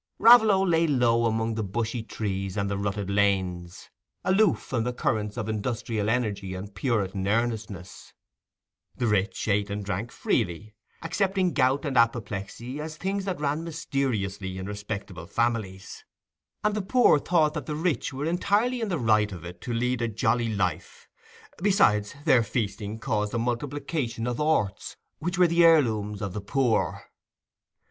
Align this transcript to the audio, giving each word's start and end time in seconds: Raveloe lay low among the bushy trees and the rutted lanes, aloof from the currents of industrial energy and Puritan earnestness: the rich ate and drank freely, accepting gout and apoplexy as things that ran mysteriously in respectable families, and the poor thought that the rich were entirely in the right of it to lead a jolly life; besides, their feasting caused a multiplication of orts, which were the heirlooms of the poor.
Raveloe 0.17 0.65
lay 0.65 0.87
low 0.87 1.25
among 1.27 1.53
the 1.53 1.63
bushy 1.63 2.01
trees 2.01 2.57
and 2.57 2.71
the 2.71 2.75
rutted 2.75 3.07
lanes, 3.11 3.91
aloof 4.23 4.57
from 4.57 4.83
the 4.83 4.93
currents 4.93 5.37
of 5.37 5.47
industrial 5.47 6.09
energy 6.09 6.55
and 6.55 6.73
Puritan 6.73 7.27
earnestness: 7.27 8.11
the 8.95 9.05
rich 9.05 9.47
ate 9.47 9.69
and 9.69 9.85
drank 9.85 10.11
freely, 10.11 10.73
accepting 11.03 11.53
gout 11.53 11.85
and 11.85 11.97
apoplexy 11.97 12.79
as 12.81 12.97
things 12.97 13.25
that 13.25 13.39
ran 13.39 13.63
mysteriously 13.63 14.57
in 14.57 14.65
respectable 14.65 15.27
families, 15.27 16.03
and 16.63 16.73
the 16.73 16.81
poor 16.81 17.19
thought 17.19 17.53
that 17.53 17.67
the 17.67 17.75
rich 17.75 18.11
were 18.11 18.25
entirely 18.25 18.81
in 18.81 18.89
the 18.89 18.97
right 18.97 19.31
of 19.31 19.45
it 19.45 19.61
to 19.61 19.71
lead 19.71 20.01
a 20.01 20.07
jolly 20.07 20.49
life; 20.49 21.07
besides, 21.61 22.15
their 22.25 22.41
feasting 22.41 22.97
caused 22.97 23.35
a 23.35 23.37
multiplication 23.37 24.25
of 24.25 24.41
orts, 24.41 24.97
which 25.19 25.37
were 25.37 25.45
the 25.47 25.63
heirlooms 25.63 26.23
of 26.23 26.33
the 26.33 26.41
poor. 26.41 27.03